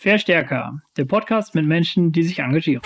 [0.00, 2.82] Verstärker, der Podcast mit Menschen, die sich engagieren.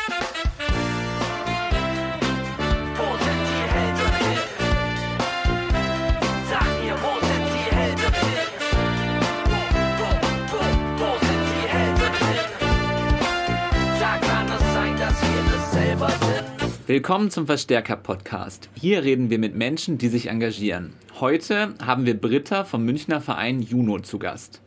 [16.86, 18.70] Willkommen zum Verstärker-Podcast.
[18.74, 20.94] Hier reden wir mit Menschen, die sich engagieren.
[21.20, 24.61] Heute haben wir Britta vom Münchner Verein Juno zu Gast.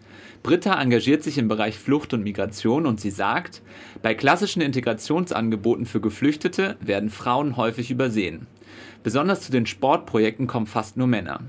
[0.45, 3.63] Britta engagiert sich im Bereich Flucht und Migration und sie sagt,
[4.03, 8.45] bei klassischen Integrationsangeboten für Geflüchtete werden Frauen häufig übersehen.
[9.01, 11.39] Besonders zu den Sportprojekten kommen fast nur Männer.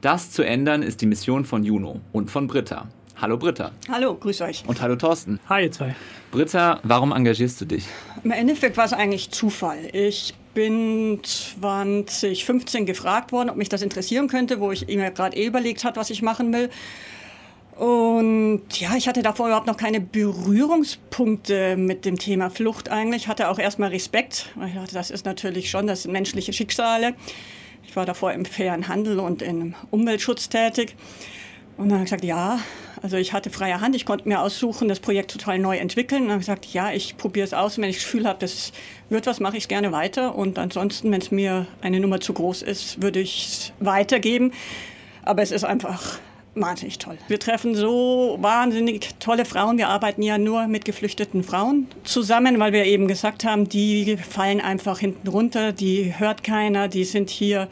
[0.00, 2.88] Das zu ändern ist die Mission von Juno und von Britta.
[3.20, 3.70] Hallo Britta.
[3.88, 4.64] Hallo, grüß euch.
[4.66, 5.38] Und hallo Thorsten.
[5.48, 5.94] Hi, ihr zwei.
[6.32, 7.84] Britta, warum engagierst du dich?
[8.24, 9.78] Im Endeffekt war es eigentlich Zufall.
[9.92, 15.46] Ich bin 2015 gefragt worden, ob mich das interessieren könnte, wo ich mir gerade eh
[15.46, 16.68] überlegt hat, was ich machen will.
[17.80, 23.26] Und ja, ich hatte davor überhaupt noch keine Berührungspunkte mit dem Thema Flucht eigentlich.
[23.26, 24.50] Hatte auch erstmal Respekt.
[24.66, 27.14] Ich dachte, das ist natürlich schon, das sind menschliche Schicksale.
[27.82, 30.94] Ich war davor im fairen Handel und im Umweltschutz tätig.
[31.78, 32.58] Und dann habe ich gesagt, ja,
[33.00, 36.24] also ich hatte freie Hand, ich konnte mir aussuchen, das Projekt total neu entwickeln.
[36.24, 37.78] Und dann habe ich gesagt, ja, ich probiere es aus.
[37.78, 38.72] Und wenn ich das Gefühl habe, das
[39.08, 40.34] wird was, mache ich es gerne weiter.
[40.34, 44.52] Und ansonsten, wenn es mir eine Nummer zu groß ist, würde ich es weitergeben.
[45.22, 46.18] Aber es ist einfach
[46.54, 47.18] wahnsinnig toll.
[47.28, 49.78] Wir treffen so wahnsinnig tolle Frauen.
[49.78, 54.60] Wir arbeiten ja nur mit geflüchteten Frauen zusammen, weil wir eben gesagt haben, die fallen
[54.60, 57.68] einfach hinten runter, die hört keiner, die sind hier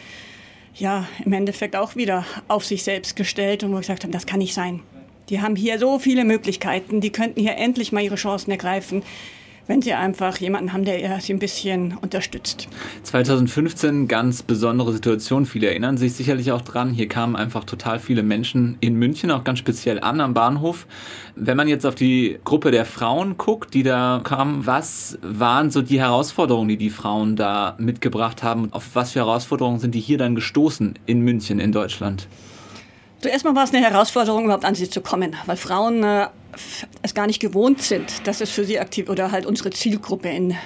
[0.75, 4.39] ja im Endeffekt auch wieder auf sich selbst gestellt und wir gesagt haben, das kann
[4.39, 4.81] nicht sein.
[5.29, 9.03] Die haben hier so viele Möglichkeiten, die könnten hier endlich mal ihre Chancen ergreifen,
[9.69, 12.69] wenn sie einfach jemanden haben, der sie ein bisschen unterstützt.
[13.05, 15.47] 2015 ganz besondere Situation.
[15.47, 16.91] Viele erinnern sich sicherlich auch dran.
[16.91, 20.86] Hier kamen einfach total viele Menschen in München auch ganz speziell an am Bahnhof.
[21.36, 25.82] Wenn man jetzt auf die Gruppe der Frauen guckt, die da kamen, was waren so
[25.82, 28.72] die Herausforderungen, die die Frauen da mitgebracht haben?
[28.72, 32.26] Auf was für Herausforderungen sind die hier dann gestoßen in München, in Deutschland?
[33.21, 36.29] Zuerst mal war es eine Herausforderung, überhaupt an sie zu kommen, weil Frauen äh,
[37.03, 40.56] es gar nicht gewohnt sind, dass es für sie aktiv oder halt unsere Zielgruppe in,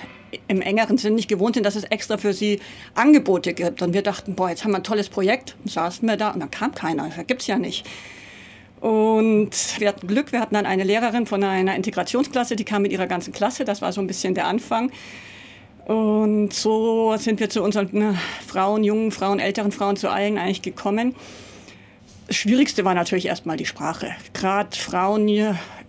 [0.49, 2.61] im engeren Sinn nicht gewohnt sind, dass es extra für sie
[2.95, 3.81] Angebote gibt.
[3.81, 5.57] Und wir dachten, boah, jetzt haben wir ein tolles Projekt.
[5.65, 7.09] Saßen wir da und dann kam keiner.
[7.09, 7.87] Das gibt's ja nicht.
[8.81, 12.93] Und wir hatten Glück, wir hatten dann eine Lehrerin von einer Integrationsklasse, die kam mit
[12.93, 13.65] ihrer ganzen Klasse.
[13.65, 14.91] Das war so ein bisschen der Anfang.
[15.87, 18.15] Und so sind wir zu unseren äh,
[18.47, 21.15] Frauen, jungen Frauen, älteren Frauen, zu allen eigentlich gekommen.
[22.33, 24.13] Das Schwierigste war natürlich erstmal die Sprache.
[24.33, 25.29] Gerade Frauen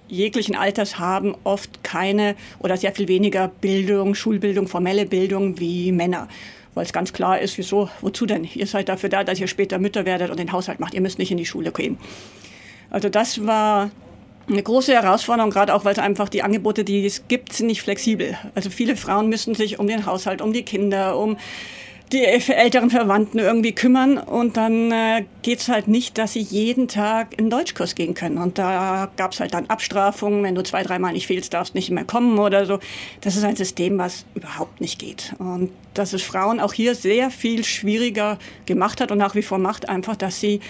[0.09, 6.27] jeglichen Alters haben oft keine oder sehr viel weniger Bildung, Schulbildung, formelle Bildung wie Männer.
[6.73, 8.43] Weil es ganz klar ist, wieso, wozu denn?
[8.43, 10.93] Ihr seid dafür da, dass ihr später Mütter werdet und den Haushalt macht.
[10.93, 11.97] Ihr müsst nicht in die Schule gehen.
[12.89, 13.89] Also das war
[14.49, 17.83] eine große Herausforderung, gerade auch, weil es einfach die Angebote, die es gibt, sind nicht
[17.83, 18.37] flexibel.
[18.53, 21.37] Also viele Frauen müssen sich um den Haushalt, um die Kinder, um
[22.13, 27.37] die älteren Verwandten irgendwie kümmern und dann äh, geht's halt nicht, dass sie jeden Tag
[27.39, 28.37] in Deutschkurs gehen können.
[28.37, 32.05] Und da gab's halt dann Abstrafungen, wenn du zwei, dreimal nicht fehlst, darfst nicht mehr
[32.05, 32.79] kommen oder so.
[33.21, 35.33] Das ist ein System, was überhaupt nicht geht.
[35.39, 39.57] Und dass es Frauen auch hier sehr viel schwieriger gemacht hat und nach wie vor
[39.57, 40.61] macht, einfach, dass sie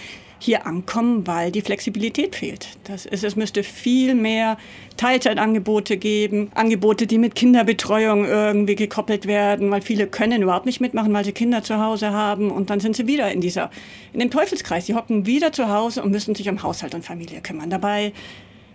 [0.43, 2.67] hier ankommen, weil die Flexibilität fehlt.
[2.83, 4.57] Das ist, es müsste viel mehr
[4.97, 11.13] Teilzeitangebote geben, Angebote, die mit Kinderbetreuung irgendwie gekoppelt werden, weil viele können überhaupt nicht mitmachen,
[11.13, 13.71] weil sie Kinder zu Hause haben und dann sind sie wieder in dieser,
[14.11, 14.85] in dem Teufelskreis.
[14.85, 17.69] Sie hocken wieder zu Hause und müssen sich um Haushalt und Familie kümmern.
[17.69, 18.11] Dabei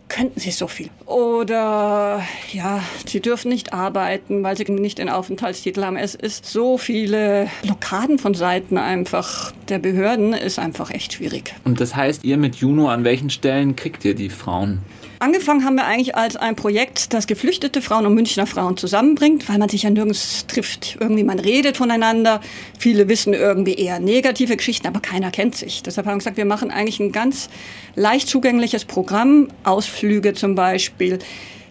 [0.08, 0.91] könnten sie so viel.
[1.06, 5.96] Oder ja, sie dürfen nicht arbeiten, weil sie nicht den Aufenthaltstitel haben.
[5.96, 11.54] Es ist so viele Blockaden von Seiten einfach der Behörden, ist einfach echt schwierig.
[11.64, 14.80] Und das heißt, ihr mit Juno, an welchen Stellen kriegt ihr die Frauen?
[15.21, 19.59] Angefangen haben wir eigentlich als ein Projekt, das geflüchtete Frauen und Münchner Frauen zusammenbringt, weil
[19.59, 20.97] man sich ja nirgends trifft.
[21.01, 22.41] Irgendwie man redet voneinander.
[22.79, 25.83] Viele wissen irgendwie eher negative Geschichten, aber keiner kennt sich.
[25.83, 27.51] Deshalb haben wir gesagt, wir machen eigentlich ein ganz
[27.97, 29.49] leicht zugängliches Programm.
[29.65, 31.19] Ausflüge zum Beispiel.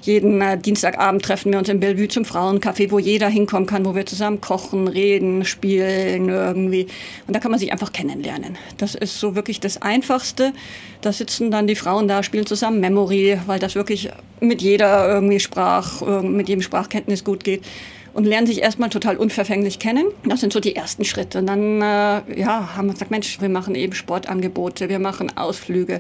[0.08, 3.94] Jeden äh, Dienstagabend treffen wir uns in Bellevue zum Frauencafé, wo jeder hinkommen kann, wo
[3.94, 6.88] wir zusammen kochen, reden, spielen irgendwie.
[7.28, 8.58] Und da kann man sich einfach kennenlernen.
[8.78, 10.54] Das ist so wirklich das Einfachste.
[11.02, 14.10] Da sitzen dann die Frauen da, spielen zusammen Memory, weil das wirklich
[14.40, 17.64] mit jeder irgendwie Sprach, mit jedem Sprachkenntnis gut geht
[18.14, 20.06] und lernen sich erstmal total unverfänglich kennen.
[20.26, 21.40] Das sind so die ersten Schritte.
[21.40, 26.00] Und dann äh, ja, haben wir gesagt, Mensch, wir machen eben Sportangebote, wir machen Ausflüge.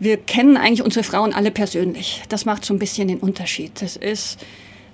[0.00, 2.22] Wir kennen eigentlich unsere Frauen alle persönlich.
[2.30, 3.82] Das macht so ein bisschen den Unterschied.
[3.82, 4.38] Das ist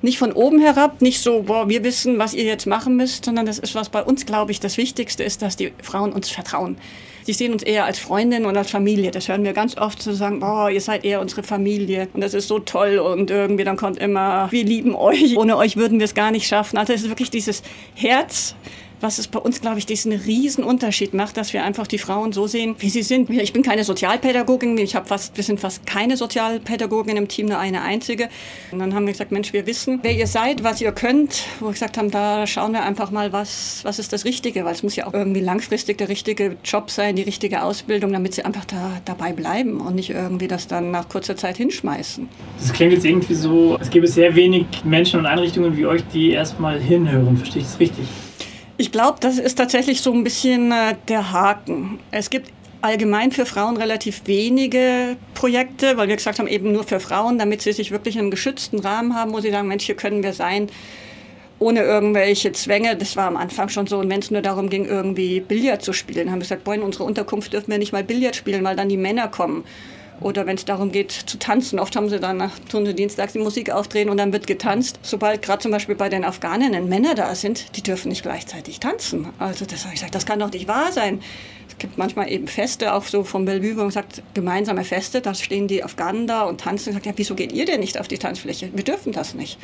[0.03, 3.47] nicht von oben herab, nicht so, boah, wir wissen, was ihr jetzt machen müsst, sondern
[3.47, 6.77] das ist, was bei uns, glaube ich, das Wichtigste ist, dass die Frauen uns vertrauen.
[7.23, 9.13] Sie sehen uns eher als Freundin und als Familie.
[9.13, 12.35] Das hören wir ganz oft zu sagen, boah, ihr seid eher unsere Familie und das
[12.35, 15.37] ist so toll und irgendwie dann kommt immer, wir lieben euch.
[15.37, 16.79] Ohne euch würden wir es gar nicht schaffen.
[16.79, 17.63] Also es ist wirklich dieses
[17.95, 18.57] Herz,
[19.01, 22.33] was es bei uns, glaube ich, diesen riesen Unterschied macht, dass wir einfach die Frauen
[22.33, 23.29] so sehen, wie sie sind.
[23.31, 27.59] Ich bin keine Sozialpädagogin, ich habe fast, wir sind fast keine Sozialpädagogin im Team, nur
[27.59, 28.29] eine einzige.
[28.73, 31.45] Und dann haben wir gesagt, Mensch, wir wissen, wer ihr seid, was ihr könnt.
[31.61, 34.73] Wo wir gesagt haben, da schauen wir einfach mal, was, was ist das Richtige, weil
[34.73, 38.45] es muss ja auch irgendwie langfristig der richtige Job sein, die richtige Ausbildung, damit sie
[38.45, 42.29] einfach da dabei bleiben und nicht irgendwie das dann nach kurzer Zeit hinschmeißen.
[42.59, 46.31] Das klingt jetzt irgendwie so, es gäbe sehr wenig Menschen und Einrichtungen wie euch, die
[46.31, 47.37] erstmal hinhören.
[47.37, 48.07] Verstehe ich das richtig?
[48.79, 51.99] Ich glaube, das ist tatsächlich so ein bisschen äh, der Haken.
[52.11, 52.53] Es gibt
[52.83, 57.63] allgemein für Frauen relativ wenige Projekte, weil wir gesagt haben, eben nur für Frauen, damit
[57.63, 60.35] sie sich wirklich in einem geschützten Rahmen haben, wo sie sagen, Mensch, hier können wir
[60.35, 60.69] sein,
[61.59, 62.97] ohne irgendwelche Zwänge.
[62.97, 63.99] Das war am Anfang schon so.
[63.99, 66.83] Und wenn es nur darum ging, irgendwie Billard zu spielen, haben wir gesagt, boah, in
[66.83, 69.65] unserer Unterkunft dürfen wir nicht mal Billard spielen, weil dann die Männer kommen.
[70.21, 73.39] Oder wenn es darum geht zu tanzen, oft haben sie dann nach Stunde dienstags die
[73.39, 74.99] Musik aufdrehen und dann wird getanzt.
[75.03, 79.29] Sobald gerade zum Beispiel bei den Afghaninnen Männer da sind, die dürfen nicht gleichzeitig tanzen.
[79.39, 81.21] Also das habe ich gesagt, das kann doch nicht wahr sein.
[81.69, 85.35] Es gibt manchmal eben Feste, auch so vom Bellevue, wo man sagt, gemeinsame Feste, da
[85.35, 88.09] stehen die Afghanen da und tanzen und sagt, ja, wieso geht ihr denn nicht auf
[88.09, 88.71] die Tanzfläche?
[88.73, 89.59] Wir dürfen das nicht.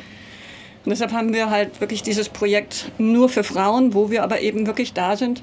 [0.85, 4.67] Und deshalb haben wir halt wirklich dieses Projekt nur für Frauen, wo wir aber eben
[4.67, 5.41] wirklich da sind,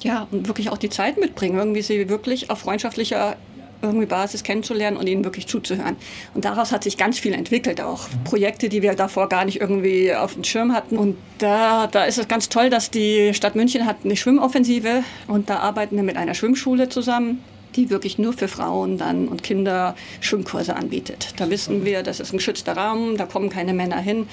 [0.00, 3.36] ja, und wirklich auch die Zeit mitbringen, irgendwie sie wirklich auf freundschaftlicher
[3.82, 5.96] irgendwie Basis kennenzulernen und ihnen wirklich zuzuhören.
[6.34, 10.14] Und daraus hat sich ganz viel entwickelt, auch Projekte, die wir davor gar nicht irgendwie
[10.14, 10.96] auf dem Schirm hatten.
[10.96, 15.50] Und da, da ist es ganz toll, dass die Stadt München hat eine Schwimmoffensive und
[15.50, 17.42] da arbeiten wir mit einer Schwimmschule zusammen
[17.76, 21.34] die wirklich nur für Frauen dann und Kinder Schwimmkurse anbietet.
[21.38, 24.28] Da wissen wir, das ist ein geschützter Raum, da kommen keine Männer hin.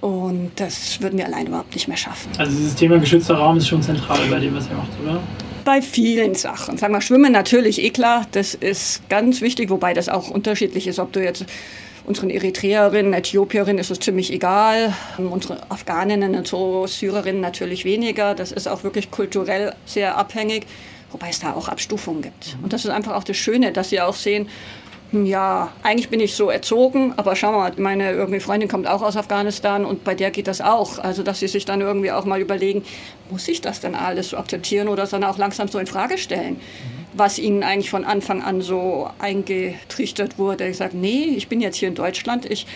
[0.00, 2.30] Und das würden wir allein überhaupt nicht mehr schaffen.
[2.38, 5.20] Also dieses Thema geschützter Raum ist schon zentral bei dem, was ihr macht, oder?
[5.64, 6.78] Bei vielen Sachen.
[6.78, 10.98] Sagen wir, Schwimmen natürlich, eh klar, das ist ganz wichtig, wobei das auch unterschiedlich ist,
[10.98, 11.44] ob du jetzt
[12.04, 18.34] unseren Eritreerinnen, Äthiopierinnen ist es ziemlich egal, unsere Afghaninnen und so, Syrerinnen natürlich weniger.
[18.34, 20.66] Das ist auch wirklich kulturell sehr abhängig,
[21.12, 22.56] wobei es da auch Abstufungen gibt.
[22.62, 24.48] Und das ist einfach auch das Schöne, dass sie auch sehen,
[25.12, 29.16] ja, eigentlich bin ich so erzogen, aber schau mal, meine irgendwie Freundin kommt auch aus
[29.16, 30.98] Afghanistan und bei der geht das auch.
[30.98, 32.84] Also, dass sie sich dann irgendwie auch mal überlegen,
[33.28, 36.60] muss ich das denn alles so akzeptieren oder dann auch langsam so in Frage stellen,
[37.12, 40.68] was ihnen eigentlich von Anfang an so eingetrichtert wurde.
[40.68, 42.66] Ich sage, nee, ich bin jetzt hier in Deutschland, ich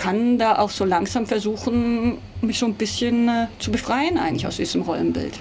[0.00, 4.56] kann da auch so langsam versuchen, mich so ein bisschen äh, zu befreien eigentlich aus
[4.56, 5.34] diesem Rollenbild.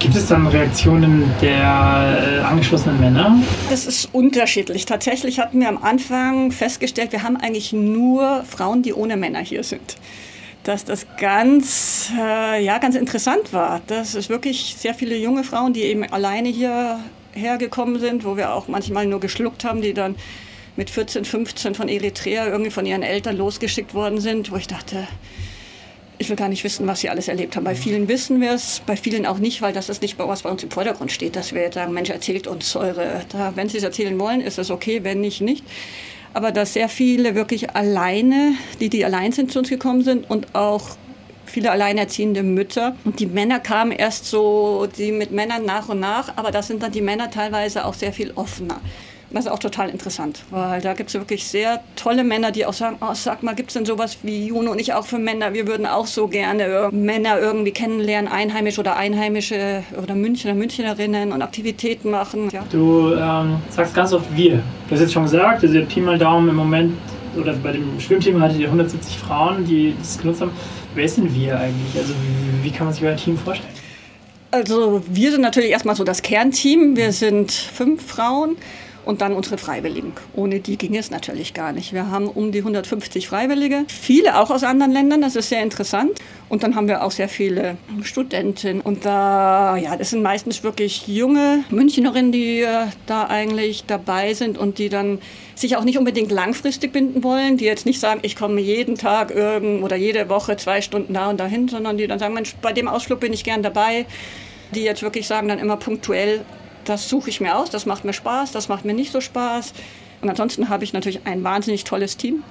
[0.00, 3.38] Gibt es dann Reaktionen der äh, angeschlossenen Männer?
[3.70, 4.84] Das ist unterschiedlich.
[4.84, 9.64] Tatsächlich hatten wir am Anfang festgestellt, wir haben eigentlich nur Frauen, die ohne Männer hier
[9.64, 9.96] sind.
[10.64, 13.80] Dass das ganz, äh, ja, ganz interessant war.
[13.86, 18.52] Das ist wirklich sehr viele junge Frauen, die eben alleine hierher gekommen sind, wo wir
[18.52, 20.16] auch manchmal nur geschluckt haben, die dann
[20.76, 25.06] mit 14, 15 von Eritrea irgendwie von ihren Eltern losgeschickt worden sind, wo ich dachte,
[26.18, 27.64] ich will gar nicht wissen, was sie alles erlebt haben.
[27.64, 30.50] Bei vielen wissen wir es, bei vielen auch nicht, weil das ist nicht, was bei
[30.50, 33.78] uns im Vordergrund steht, dass wir jetzt sagen, Mensch, erzählt uns eure, da, wenn sie
[33.78, 35.64] es erzählen wollen, ist es okay, wenn nicht, nicht.
[36.32, 40.54] Aber dass sehr viele wirklich alleine, die, die allein sind, zu uns gekommen sind und
[40.54, 40.96] auch
[41.44, 42.96] viele alleinerziehende Mütter.
[43.04, 46.82] Und die Männer kamen erst so, die mit Männern nach und nach, aber da sind
[46.82, 48.80] dann die Männer teilweise auch sehr viel offener.
[49.32, 52.74] Das ist auch total interessant, weil da gibt es wirklich sehr tolle Männer, die auch
[52.74, 55.54] sagen, oh, sag mal, gibt es denn sowas wie Juno und ich auch für Männer?
[55.54, 61.40] Wir würden auch so gerne Männer irgendwie kennenlernen, einheimisch oder einheimische oder Münchner, Münchnerinnen und
[61.40, 62.50] Aktivitäten machen.
[62.52, 62.64] Ja.
[62.70, 64.56] Du ähm, sagst ganz oft wir.
[64.88, 66.92] Du hast jetzt schon gesagt, also Pi mal Daumen im Moment,
[67.36, 70.52] oder bei dem Schwimmteam hattet ihr 170 Frauen, die das genutzt haben.
[70.94, 71.96] Wer sind wir eigentlich?
[71.96, 73.72] Also wie, wie kann man sich euer Team vorstellen?
[74.50, 76.94] Also wir sind natürlich erstmal so das Kernteam.
[76.94, 78.56] Wir sind fünf Frauen
[79.04, 80.12] und dann unsere Freiwilligen.
[80.34, 81.92] Ohne die ging es natürlich gar nicht.
[81.92, 86.12] Wir haben um die 150 Freiwillige, viele auch aus anderen Ländern, das ist sehr interessant.
[86.48, 88.82] Und dann haben wir auch sehr viele Studentinnen.
[88.82, 94.58] Und da, ja, das sind meistens wirklich junge Münchnerinnen, die äh, da eigentlich dabei sind
[94.58, 95.18] und die dann
[95.54, 99.30] sich auch nicht unbedingt langfristig binden wollen, die jetzt nicht sagen, ich komme jeden Tag
[99.30, 102.72] irgend oder jede Woche zwei Stunden da und dahin, sondern die dann sagen, Mensch, bei
[102.72, 104.06] dem Ausflug bin ich gern dabei.
[104.74, 106.44] Die jetzt wirklich sagen, dann immer punktuell,
[106.84, 109.72] das suche ich mir aus, das macht mir Spaß, das macht mir nicht so Spaß.
[110.20, 112.44] Und ansonsten habe ich natürlich ein wahnsinnig tolles Team.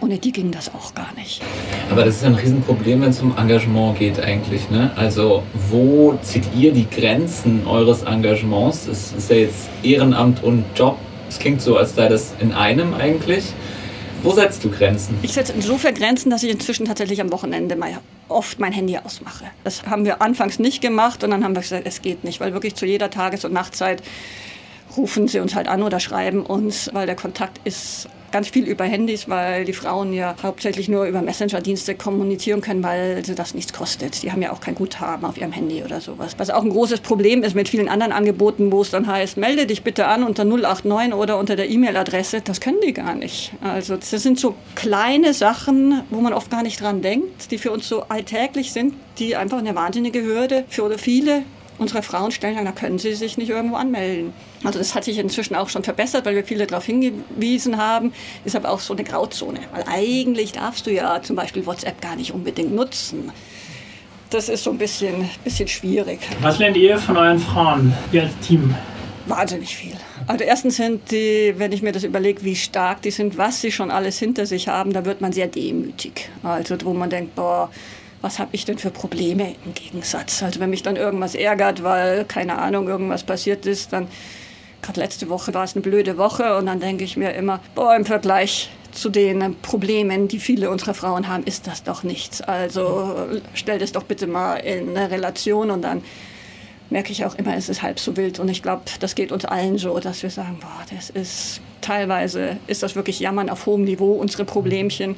[0.00, 1.42] Ohne die ging das auch gar nicht.
[1.90, 4.70] Aber das ist ein Riesenproblem, wenn es um Engagement geht eigentlich.
[4.70, 4.92] Ne?
[4.94, 8.86] Also wo zieht ihr die Grenzen eures Engagements?
[8.86, 10.96] Es ist ja jetzt Ehrenamt und Job.
[11.28, 13.52] Es klingt so, als sei das in einem eigentlich.
[14.22, 15.18] Wo setzt du Grenzen?
[15.22, 17.98] Ich setze insofern Grenzen, dass ich inzwischen tatsächlich am Wochenende mal
[18.28, 19.46] oft mein Handy ausmache.
[19.64, 22.52] Das haben wir anfangs nicht gemacht und dann haben wir gesagt, es geht nicht, weil
[22.52, 24.02] wirklich zu jeder Tages- und Nachtzeit
[25.00, 28.84] rufen sie uns halt an oder schreiben uns, weil der Kontakt ist ganz viel über
[28.84, 33.72] Handys, weil die Frauen ja hauptsächlich nur über Messenger-Dienste kommunizieren können, weil sie das nichts
[33.72, 34.22] kostet.
[34.22, 36.34] Die haben ja auch kein Guthaben auf ihrem Handy oder sowas.
[36.38, 39.66] Was auch ein großes Problem ist mit vielen anderen Angeboten, wo es dann heißt, melde
[39.66, 42.42] dich bitte an unter 089 oder unter der E-Mail-Adresse.
[42.42, 43.52] Das können die gar nicht.
[43.62, 47.72] Also das sind so kleine Sachen, wo man oft gar nicht dran denkt, die für
[47.72, 51.42] uns so alltäglich sind, die einfach eine wahnsinnige Hürde für viele
[51.80, 54.32] unsere Frauen stellen, da können sie sich nicht irgendwo anmelden.
[54.62, 58.12] Also das hat sich inzwischen auch schon verbessert, weil wir viele darauf hingewiesen haben.
[58.44, 62.16] Ist aber auch so eine Grauzone, weil eigentlich darfst du ja zum Beispiel WhatsApp gar
[62.16, 63.32] nicht unbedingt nutzen.
[64.28, 66.20] Das ist so ein bisschen, bisschen schwierig.
[66.40, 68.74] Was lernt ihr von euren Frauen, ihr als Team?
[69.26, 69.94] Wahnsinnig viel.
[70.26, 73.72] Also erstens sind die, wenn ich mir das überlege, wie stark die sind, was sie
[73.72, 76.28] schon alles hinter sich haben, da wird man sehr demütig.
[76.42, 77.70] Also wo man denkt, boah,
[78.20, 80.42] was habe ich denn für Probleme im Gegensatz?
[80.42, 84.08] Also wenn mich dann irgendwas ärgert, weil, keine Ahnung, irgendwas passiert ist, dann,
[84.82, 87.96] gerade letzte Woche war es eine blöde Woche und dann denke ich mir immer, boah,
[87.96, 92.42] im Vergleich zu den Problemen, die viele unserer Frauen haben, ist das doch nichts.
[92.42, 96.02] Also stell das doch bitte mal in eine Relation und dann
[96.90, 98.40] merke ich auch immer, es ist halb so wild.
[98.40, 102.58] Und ich glaube, das geht uns allen so, dass wir sagen, boah, das ist teilweise
[102.66, 105.16] ist das wirklich Jammern auf hohem Niveau, unsere Problemchen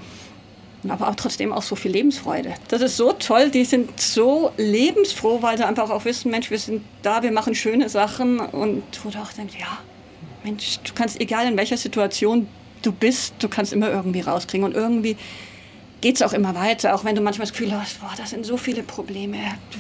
[0.89, 2.55] aber auch trotzdem auch so viel Lebensfreude.
[2.69, 6.59] Das ist so toll, die sind so lebensfroh, weil sie einfach auch wissen, Mensch, wir
[6.59, 8.41] sind da, wir machen schöne Sachen.
[8.41, 9.79] Und wo du auch denkst, ja,
[10.43, 12.49] Mensch, du kannst, egal in welcher Situation
[12.83, 14.65] du bist, du kannst immer irgendwie rauskriegen.
[14.65, 15.17] Und irgendwie
[16.01, 18.45] geht es auch immer weiter, auch wenn du manchmal das Gefühl hast, boah, das sind
[18.45, 19.39] so viele Probleme,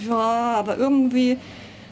[0.08, 1.36] ja, aber irgendwie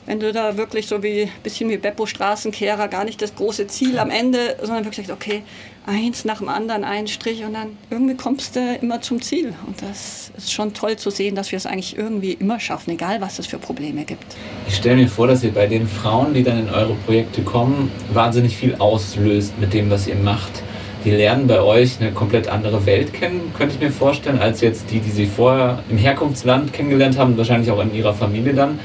[0.07, 3.66] wenn du da wirklich so wie ein bisschen wie Beppo Straßenkehrer gar nicht das große
[3.66, 5.42] Ziel am Ende, sondern wirklich sagst, okay,
[5.87, 9.54] eins nach dem anderen, ein Strich und dann irgendwie kommst du immer zum Ziel.
[9.66, 13.21] Und das ist schon toll zu sehen, dass wir es eigentlich irgendwie immer schaffen, egal
[13.21, 14.25] was es für Probleme gibt.
[14.69, 17.90] Ich stelle mir vor, dass ihr bei den Frauen, die dann in eure Projekte kommen,
[18.12, 20.62] wahnsinnig viel auslöst mit dem, was ihr macht.
[21.04, 24.90] Die lernen bei euch eine komplett andere Welt kennen, könnte ich mir vorstellen, als jetzt
[24.90, 28.78] die, die sie vorher im Herkunftsland kennengelernt haben, wahrscheinlich auch in ihrer Familie dann.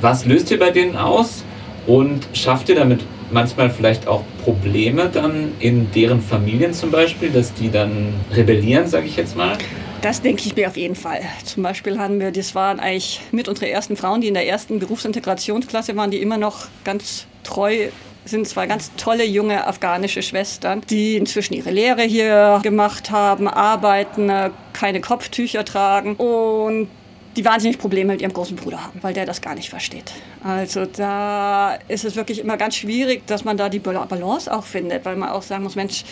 [0.00, 1.44] Was löst ihr bei denen aus
[1.86, 7.52] und schafft ihr damit manchmal vielleicht auch Probleme dann in deren Familien zum Beispiel, dass
[7.54, 9.56] die dann rebellieren, sage ich jetzt mal?
[10.02, 11.22] Das denke ich mir auf jeden Fall.
[11.44, 14.78] Zum Beispiel haben wir, das waren eigentlich mit unsere ersten Frauen, die in der ersten
[14.78, 17.88] Berufsintegrationsklasse waren, die immer noch ganz treu
[18.26, 24.32] sind zwei ganz tolle junge afghanische Schwestern, die inzwischen ihre Lehre hier gemacht haben, arbeiten,
[24.72, 26.88] keine Kopftücher tragen und
[27.36, 30.12] die wahnsinnig Probleme mit ihrem großen Bruder haben, weil der das gar nicht versteht.
[30.42, 35.04] Also da ist es wirklich immer ganz schwierig, dass man da die Balance auch findet,
[35.04, 36.04] weil man auch sagen muss, Mensch,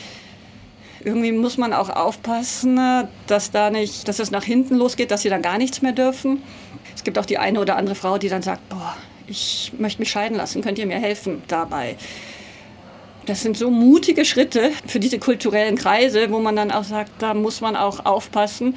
[1.05, 2.79] irgendwie muss man auch aufpassen,
[3.27, 6.43] dass da nicht, dass es nach hinten losgeht, dass sie dann gar nichts mehr dürfen.
[6.95, 10.11] Es gibt auch die eine oder andere Frau, die dann sagt, boah, ich möchte mich
[10.11, 11.97] scheiden lassen, könnt ihr mir helfen dabei?
[13.27, 17.35] Das sind so mutige Schritte für diese kulturellen Kreise, wo man dann auch sagt, da
[17.35, 18.75] muss man auch aufpassen,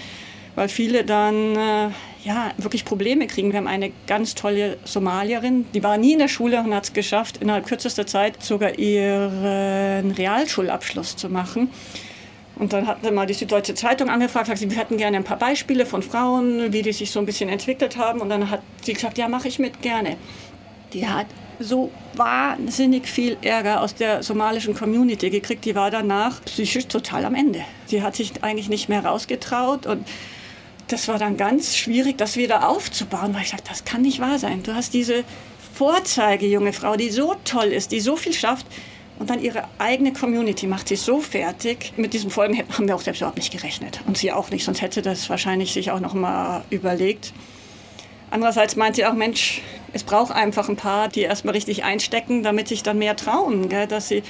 [0.56, 1.90] weil viele dann äh,
[2.24, 3.52] ja, wirklich Probleme kriegen.
[3.52, 6.94] Wir haben eine ganz tolle Somalierin, die war nie in der Schule und hat es
[6.94, 11.70] geschafft, innerhalb kürzester Zeit sogar ihren Realschulabschluss zu machen.
[12.58, 15.38] Und dann hat mal die Süddeutsche Zeitung angefragt, sagt sie, wir hätten gerne ein paar
[15.38, 18.22] Beispiele von Frauen, wie die sich so ein bisschen entwickelt haben.
[18.22, 20.16] Und dann hat sie gesagt, ja, mache ich mit gerne.
[20.94, 21.26] Die hat
[21.60, 25.66] so wahnsinnig viel Ärger aus der somalischen Community gekriegt.
[25.66, 27.62] Die war danach psychisch total am Ende.
[27.88, 30.08] Sie hat sich eigentlich nicht mehr rausgetraut und
[30.88, 34.40] das war dann ganz schwierig, das wieder aufzubauen, weil ich sagte, das kann nicht wahr
[34.40, 34.64] sein.
[34.64, 35.24] Du hast diese
[35.74, 38.66] Vorzeige junge Frau, die so toll ist, die so viel schafft
[39.20, 41.94] und dann ihre eigene Community macht sie so fertig.
[41.98, 44.82] Mit diesen Folgen haben wir auch selbst überhaupt nicht gerechnet und sie auch nicht, sonst
[44.82, 47.34] hätte das wahrscheinlich sich auch noch mal überlegt.
[48.32, 49.62] Andererseits meint sie auch, Mensch,
[49.94, 53.88] es braucht einfach ein paar, die erstmal richtig einstecken, damit sich dann mehr trauen, gell?
[53.88, 54.24] dass sie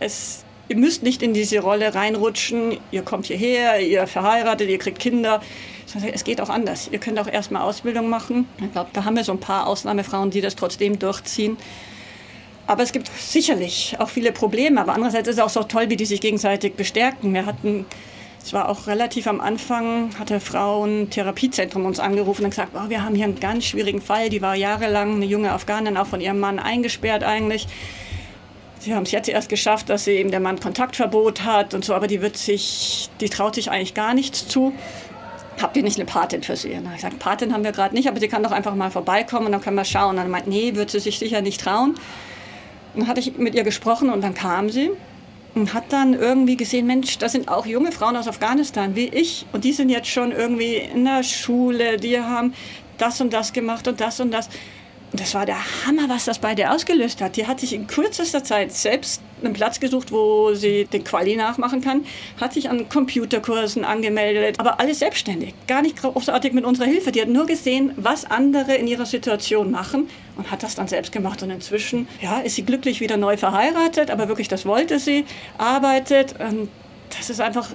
[0.00, 2.78] es Ihr müsst nicht in diese Rolle reinrutschen.
[2.90, 5.40] Ihr kommt hierher, ihr verheiratet, ihr kriegt Kinder.
[6.12, 6.90] Es geht auch anders.
[6.92, 8.46] Ihr könnt auch erstmal Ausbildung machen.
[8.62, 11.56] Ich glaube, da haben wir so ein paar Ausnahmefrauen, die das trotzdem durchziehen.
[12.66, 14.82] Aber es gibt sicherlich auch viele Probleme.
[14.82, 17.32] Aber andererseits ist es auch so toll, wie die sich gegenseitig bestärken.
[17.32, 17.86] Wir hatten,
[18.44, 23.02] es war auch relativ am Anfang, hatte Frauen Therapiezentrum uns angerufen und gesagt, oh, wir
[23.02, 24.28] haben hier einen ganz schwierigen Fall.
[24.28, 27.66] Die war jahrelang eine junge Afghanin, auch von ihrem Mann eingesperrt eigentlich.
[28.80, 31.94] Sie haben es jetzt erst geschafft, dass sie eben der Mann Kontaktverbot hat und so,
[31.94, 34.72] aber die wird sich, die traut sich eigentlich gar nichts zu
[35.62, 36.72] habt ihr nicht eine Patin für sie?
[36.72, 38.90] Und habe ich gesagt, Patin haben wir gerade nicht, aber sie kann doch einfach mal
[38.90, 40.10] vorbeikommen und dann können wir schauen.
[40.10, 41.90] Und dann meint, nee, wird sie sich sicher nicht trauen.
[42.94, 44.90] Und dann hatte ich mit ihr gesprochen und dann kam sie.
[45.54, 49.46] und hat dann irgendwie gesehen, Mensch, das sind auch junge Frauen aus Afghanistan wie ich
[49.52, 52.54] und die sind jetzt schon irgendwie in der Schule, die haben
[52.98, 54.48] das und das gemacht und das und das.
[55.12, 57.36] Das war der Hammer, was das bei der ausgelöst hat.
[57.36, 61.80] Die hat sich in kürzester Zeit selbst einen Platz gesucht, wo sie den Quali nachmachen
[61.80, 62.04] kann,
[62.40, 67.12] hat sich an Computerkursen angemeldet, aber alles selbstständig, gar nicht großartig mit unserer Hilfe.
[67.12, 71.12] Die hat nur gesehen, was andere in ihrer Situation machen und hat das dann selbst
[71.12, 71.42] gemacht.
[71.42, 75.24] Und inzwischen ja, ist sie glücklich wieder neu verheiratet, aber wirklich, das wollte sie,
[75.56, 76.34] arbeitet.
[76.38, 76.68] Und
[77.16, 77.70] das ist einfach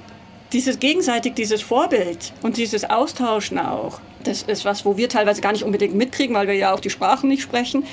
[0.52, 4.00] dieses gegenseitig, dieses Vorbild und dieses Austauschen auch.
[4.24, 6.90] Das ist was, wo wir teilweise gar nicht unbedingt mitkriegen, weil wir ja auch die
[6.90, 7.84] Sprachen nicht sprechen.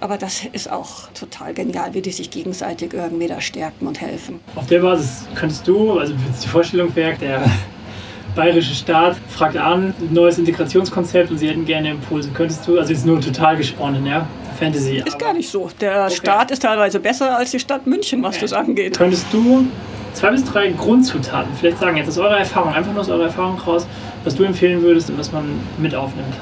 [0.00, 4.40] Aber das ist auch total genial, wie die sich gegenseitig irgendwie da stärken und helfen.
[4.54, 7.44] Auf der Basis könntest du, also die Vorstellung wäre, der
[8.34, 12.30] bayerische Staat fragt an, neues Integrationskonzept und sie hätten gerne Impulse.
[12.32, 14.26] Könntest du, also jetzt nur total gesponnen, ja?
[14.58, 15.02] Fantasy.
[15.04, 15.70] Ist gar nicht so.
[15.80, 16.16] Der okay.
[16.16, 18.40] Staat ist teilweise besser als die Stadt München, was okay.
[18.42, 18.96] das angeht.
[18.96, 19.66] Könntest du
[20.12, 23.58] zwei bis drei Grundzutaten vielleicht sagen, jetzt aus eurer Erfahrung, einfach nur aus eurer Erfahrung
[23.58, 23.86] raus,
[24.24, 26.34] was du empfehlen würdest und was man mit aufnimmt?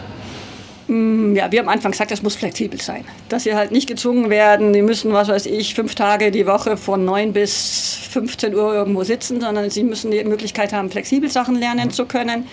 [0.88, 3.04] Mm, ja, wir haben am Anfang gesagt, das muss flexibel sein.
[3.28, 6.76] Dass sie halt nicht gezwungen werden, die müssen, was weiß ich, fünf Tage die Woche
[6.76, 11.56] von 9 bis 15 Uhr irgendwo sitzen, sondern sie müssen die Möglichkeit haben, flexibel Sachen
[11.56, 12.46] lernen zu können.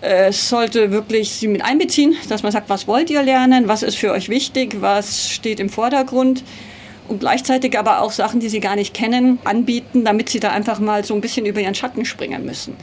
[0.00, 3.96] Es sollte wirklich sie mit einbeziehen, dass man sagt, was wollt ihr lernen, was ist
[3.96, 6.44] für euch wichtig, was steht im Vordergrund
[7.08, 10.78] und gleichzeitig aber auch Sachen, die sie gar nicht kennen, anbieten, damit sie da einfach
[10.78, 12.76] mal so ein bisschen über ihren Schatten springen müssen.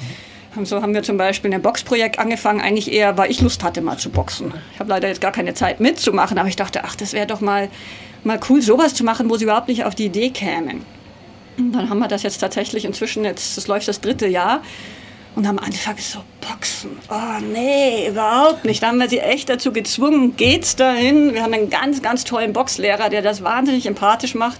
[0.63, 3.97] So haben wir zum Beispiel ein Boxprojekt angefangen, eigentlich eher, weil ich Lust hatte, mal
[3.97, 4.53] zu boxen.
[4.73, 7.39] Ich habe leider jetzt gar keine Zeit mitzumachen, aber ich dachte, ach, das wäre doch
[7.39, 7.69] mal,
[8.23, 10.85] mal cool, sowas zu machen, wo sie überhaupt nicht auf die Idee kämen.
[11.57, 14.61] Und dann haben wir das jetzt tatsächlich inzwischen, jetzt, das läuft das dritte Jahr.
[15.35, 18.83] Und am Anfang so, Boxen, oh nee, überhaupt nicht.
[18.83, 21.33] Da haben wir sie echt dazu gezwungen, geht's dahin.
[21.33, 24.59] Wir haben einen ganz, ganz tollen Boxlehrer, der das wahnsinnig empathisch macht.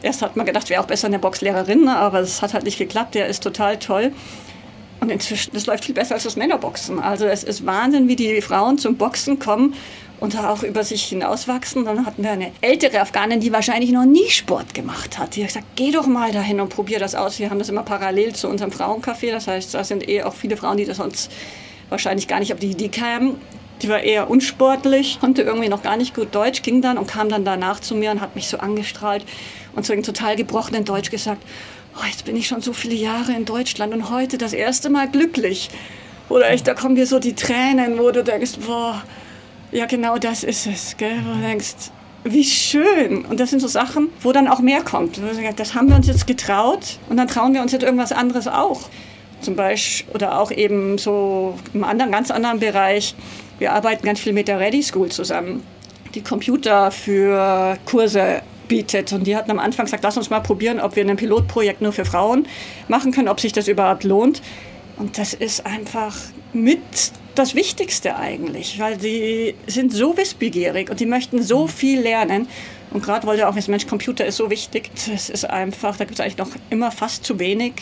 [0.00, 3.16] Erst hat man gedacht, wäre auch besser eine Boxlehrerin, aber es hat halt nicht geklappt.
[3.16, 4.12] Der ist total toll.
[5.02, 7.00] Und inzwischen, das läuft viel besser als das Männerboxen.
[7.00, 9.74] Also es ist Wahnsinn, wie die Frauen zum Boxen kommen
[10.20, 11.84] und da auch über sich hinauswachsen.
[11.84, 15.34] Dann hatten wir eine ältere Afghanin, die wahrscheinlich noch nie Sport gemacht hat.
[15.34, 17.40] Die hat gesagt, geh doch mal dahin und probier das aus.
[17.40, 19.32] Wir haben das immer parallel zu unserem Frauencafé.
[19.32, 21.32] Das heißt, da sind eh auch viele Frauen, die das sonst
[21.88, 23.40] wahrscheinlich gar nicht auf die Idee kamen.
[23.82, 27.28] Die war eher unsportlich, konnte irgendwie noch gar nicht gut Deutsch, ging dann und kam
[27.28, 29.24] dann danach zu mir und hat mich so angestrahlt
[29.74, 31.42] und so in total gebrochenen Deutsch gesagt,
[31.96, 35.08] oh, jetzt bin ich schon so viele Jahre in Deutschland und heute das erste Mal
[35.08, 35.70] glücklich.
[36.28, 39.02] Oder echt, da kommen dir so die Tränen, wo du denkst, boah,
[39.70, 41.18] ja genau das ist es, gell?
[41.26, 41.90] wo du denkst,
[42.24, 43.24] wie schön.
[43.24, 45.20] Und das sind so Sachen, wo dann auch mehr kommt.
[45.56, 48.88] Das haben wir uns jetzt getraut und dann trauen wir uns jetzt irgendwas anderes auch.
[49.40, 53.14] Zum Beispiel, oder auch eben so im anderen, ganz anderen Bereich,
[53.58, 55.64] wir arbeiten ganz viel mit der Ready School zusammen,
[56.14, 59.12] die Computer für Kurse bietet.
[59.12, 61.92] Und die hatten am Anfang gesagt, lass uns mal probieren, ob wir ein Pilotprojekt nur
[61.92, 62.46] für Frauen
[62.88, 64.40] machen können, ob sich das überhaupt lohnt.
[64.96, 66.16] Und das ist einfach
[66.54, 66.80] mit
[67.34, 72.48] das Wichtigste eigentlich, weil die sind so wissbegierig und die möchten so viel lernen.
[72.92, 76.04] Und gerade weil du auch jetzt Mensch, Computer ist so wichtig, das ist einfach, da
[76.04, 77.74] gibt es eigentlich noch immer fast zu wenig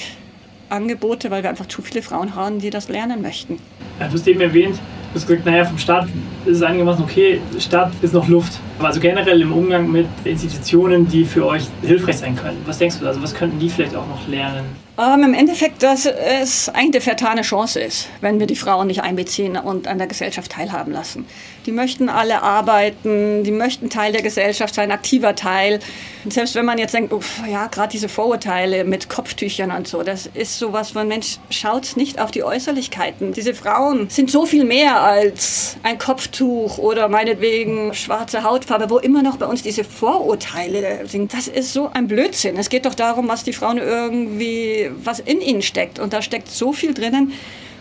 [0.70, 3.60] Angebote, weil wir einfach zu viele Frauen haben, die das lernen möchten.
[4.00, 6.08] Ja, du hast eben erwähnt, du hast gesagt, naja, vom Staat
[6.46, 8.58] ist es einigermaßen okay, Staat ist noch Luft.
[8.80, 12.62] Aber also generell im Umgang mit Institutionen, die für euch hilfreich sein können.
[12.64, 14.64] Was denkst du, also was könnten die vielleicht auch noch lernen?
[15.00, 19.02] Ähm, Im Endeffekt, dass es eigentlich eine vertane Chance ist, wenn wir die Frauen nicht
[19.02, 21.26] einbeziehen und an der Gesellschaft teilhaben lassen.
[21.64, 25.80] Die möchten alle arbeiten, die möchten Teil der Gesellschaft sein, aktiver Teil.
[26.24, 30.02] Und selbst wenn man jetzt denkt, uff, ja, gerade diese Vorurteile mit Kopftüchern und so,
[30.02, 33.32] das ist sowas von Mensch, schaut nicht auf die Äußerlichkeiten.
[33.32, 39.22] Diese Frauen sind so viel mehr als ein Kopftuch oder meinetwegen schwarze Hautfarbe, wo immer
[39.22, 41.34] noch bei uns diese Vorurteile sind.
[41.34, 42.56] Das ist so ein Blödsinn.
[42.56, 45.98] Es geht doch darum, was die Frauen irgendwie, was in ihnen steckt.
[45.98, 47.32] Und da steckt so viel drinnen.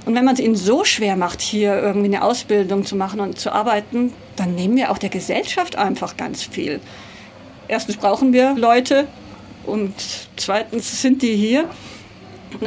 [0.06, 3.38] Und wenn man es ihnen so schwer macht, hier irgendwie eine Ausbildung zu machen und
[3.38, 6.80] zu arbeiten, dann nehmen wir auch der Gesellschaft einfach ganz viel.
[7.68, 9.08] Erstens brauchen wir Leute
[9.66, 9.94] und
[10.38, 11.66] zweitens sind die hier.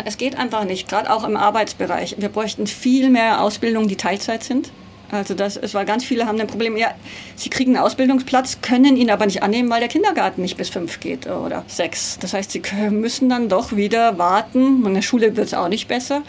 [0.04, 2.16] Es geht einfach nicht, gerade auch im Arbeitsbereich.
[2.18, 4.70] Wir bräuchten viel mehr Ausbildungen, die Teilzeit sind.
[5.12, 6.94] Also das, es war ganz viele haben ein Problem, ja,
[7.36, 11.00] sie kriegen einen Ausbildungsplatz, können ihn aber nicht annehmen, weil der Kindergarten nicht bis fünf
[11.00, 12.18] geht oder sechs.
[12.18, 15.86] Das heißt, sie müssen dann doch wieder warten in der Schule wird es auch nicht
[15.86, 16.22] besser.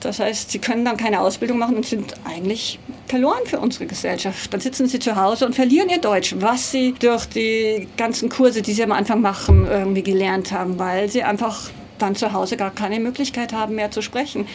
[0.00, 4.52] Das heißt, sie können dann keine Ausbildung machen und sind eigentlich verloren für unsere Gesellschaft.
[4.52, 8.60] Dann sitzen sie zu Hause und verlieren ihr Deutsch, was sie durch die ganzen Kurse,
[8.60, 12.72] die sie am Anfang machen, irgendwie gelernt haben, weil sie einfach dann zu Hause gar
[12.72, 14.46] keine Möglichkeit haben mehr zu sprechen.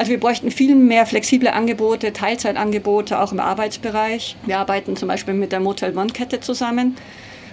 [0.00, 4.34] Also wir bräuchten viel mehr flexible Angebote, Teilzeitangebote auch im Arbeitsbereich.
[4.46, 6.96] Wir arbeiten zum Beispiel mit der Motel One Kette zusammen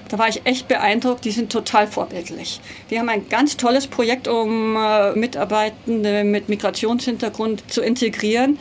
[0.08, 2.62] Da war ich echt beeindruckt, die sind total vorbildlich.
[2.90, 8.58] Die haben ein ganz tolles Projekt, um äh, Mitarbeitende mit Migrationshintergrund zu integrieren.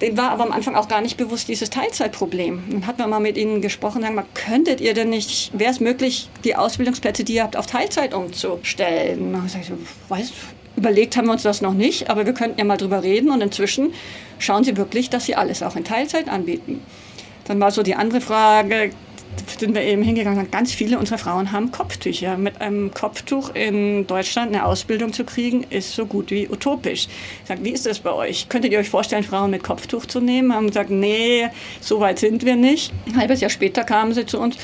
[0.00, 2.64] Denen war aber am Anfang auch gar nicht bewusst dieses Teilzeitproblem.
[2.68, 5.78] Dann hat man mal mit ihnen gesprochen, sagen mal, könntet ihr denn nicht, wäre es
[5.78, 9.36] möglich, die Ausbildungsplätze, die ihr habt, auf Teilzeit umzustellen?
[9.36, 10.32] Und ich so, weiß,
[10.76, 13.42] überlegt haben wir uns das noch nicht, aber wir könnten ja mal drüber reden und
[13.42, 13.92] inzwischen
[14.38, 16.82] schauen sie wirklich, dass sie alles auch in Teilzeit anbieten.
[17.46, 18.90] Dann war so die andere Frage,
[19.58, 22.36] sind wir eben hingegangen ganz viele unserer Frauen haben Kopftücher.
[22.36, 27.08] Mit einem Kopftuch in Deutschland eine Ausbildung zu kriegen, ist so gut wie utopisch.
[27.42, 28.48] Ich sage, wie ist das bei euch?
[28.48, 30.54] Könntet ihr euch vorstellen, Frauen mit Kopftuch zu nehmen?
[30.54, 31.48] Haben gesagt, nee,
[31.80, 32.92] so weit sind wir nicht.
[33.06, 34.56] Ein halbes Jahr später kamen sie zu uns.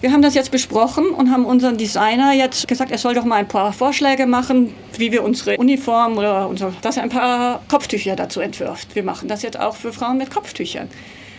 [0.00, 3.36] Wir haben das jetzt besprochen und haben unseren Designer jetzt gesagt, er soll doch mal
[3.36, 8.14] ein paar Vorschläge machen, wie wir unsere Uniform oder unser, dass er ein paar Kopftücher
[8.14, 8.94] dazu entwirft.
[8.94, 10.88] Wir machen das jetzt auch für Frauen mit Kopftüchern.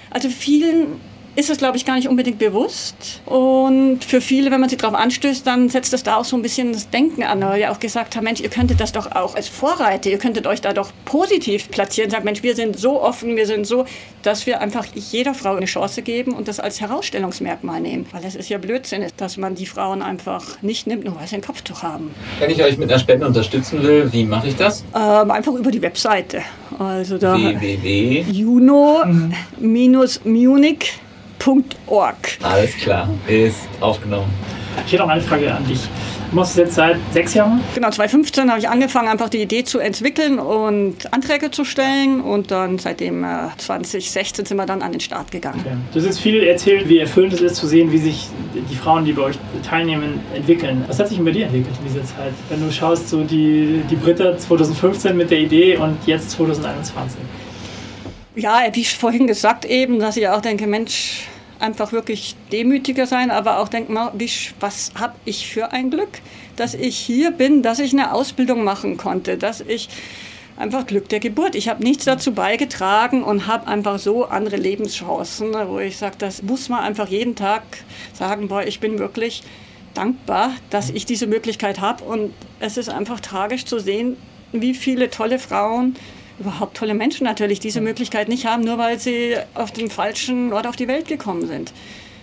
[0.10, 1.00] Also vielen
[1.36, 3.22] ist es, glaube ich, gar nicht unbedingt bewusst.
[3.26, 6.42] Und für viele, wenn man sie darauf anstößt, dann setzt das da auch so ein
[6.42, 9.36] bisschen das Denken an, weil ihr auch gesagt habt, Mensch, ihr könntet das doch auch
[9.36, 12.10] als Vorreiter, ihr könntet euch da doch positiv platzieren.
[12.10, 13.86] Sagt, Mensch, wir sind so offen, wir sind so,
[14.24, 18.06] dass wir einfach jeder Frau eine Chance geben und das als Herausstellungsmerkmal nehmen.
[18.12, 21.36] Weil es ist ja Blödsinn, dass man die Frauen einfach nicht nimmt, nur weil sie
[21.36, 22.12] ein Kopftuch haben.
[22.40, 24.84] Wenn ich euch mit einer Spende unterstützen will, wie mache ich das?
[24.96, 26.42] Ähm, einfach über die Webseite.
[26.78, 28.26] Also da www.
[31.40, 32.16] juno-munich.org.
[32.44, 34.32] Alles klar, ist aufgenommen.
[34.86, 35.82] Ich hätte auch eine Frage an dich.
[36.30, 37.60] Du machst es jetzt seit sechs Jahren?
[37.74, 42.22] Genau, 2015 habe ich angefangen, einfach die Idee zu entwickeln und Anträge zu stellen.
[42.22, 45.60] Und dann seitdem äh, 2016 sind wir dann an den Start gegangen.
[45.66, 45.76] Okay.
[45.92, 49.06] Du hast jetzt viel erzählt, wie erfüllend es ist zu sehen, wie sich die Frauen,
[49.06, 50.84] die bei euch teilnehmen, entwickeln.
[50.88, 52.34] Was hat sich denn bei dir entwickelt in dieser Zeit?
[52.50, 57.20] Wenn du schaust, so die, die Britta 2015 mit der Idee und jetzt 2021.
[58.40, 61.28] Ja, wie vorhin gesagt eben, dass ich auch denke, Mensch,
[61.60, 63.98] einfach wirklich demütiger sein, aber auch denken,
[64.62, 66.22] was habe ich für ein Glück,
[66.56, 69.90] dass ich hier bin, dass ich eine Ausbildung machen konnte, dass ich
[70.56, 71.54] einfach Glück der Geburt.
[71.54, 76.42] Ich habe nichts dazu beigetragen und habe einfach so andere Lebenschancen, wo ich sage, das
[76.42, 77.64] muss man einfach jeden Tag
[78.14, 79.44] sagen, boah, ich bin wirklich
[79.94, 84.16] dankbar, dass ich diese Möglichkeit habe und es ist einfach tragisch zu sehen,
[84.54, 85.98] wie viele tolle Frauen
[86.40, 90.68] überhaupt tolle Menschen natürlich diese Möglichkeit nicht haben, nur weil sie auf dem falschen Ort
[90.68, 91.74] auf die Welt gekommen sind.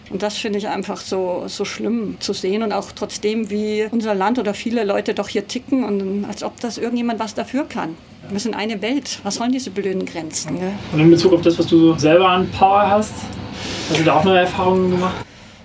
[0.08, 4.14] Und das finde ich einfach so, so schlimm zu sehen und auch trotzdem, wie unser
[4.14, 7.96] Land oder viele Leute doch hier ticken und als ob das irgendjemand was dafür kann.
[8.30, 9.18] Wir sind eine Welt.
[9.24, 10.54] Was sollen diese blöden Grenzen?
[10.54, 10.72] Ne?
[10.92, 13.14] Und in Bezug auf das, was du selber an Power hast,
[13.90, 15.14] hast du da auch neue Erfahrungen gemacht?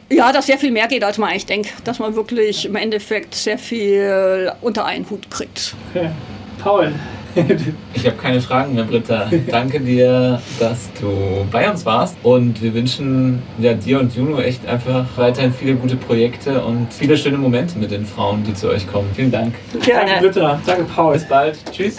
[0.10, 1.74] Ja, dass sehr viel mehr geht, als man eigentlich denkt.
[1.86, 5.76] Dass man wirklich im Endeffekt sehr viel unter einen Hut kriegt.
[5.94, 6.10] Okay.
[6.62, 6.94] Paul,
[7.94, 9.30] Ich habe keine Fragen mehr, Britta.
[9.50, 12.16] Danke dir, dass du bei uns warst.
[12.24, 17.18] Und wir wünschen ja, dir und Juno echt einfach weiterhin viele gute Projekte und viele
[17.18, 19.10] schöne Momente mit den Frauen, die zu euch kommen.
[19.16, 19.54] Vielen Dank.
[19.72, 20.12] danke Gerne.
[20.20, 21.14] Britta, danke Paul.
[21.14, 21.60] Bis bald.
[21.72, 21.98] Tschüss.